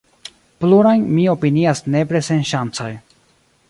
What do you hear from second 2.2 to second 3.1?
senŝancaj.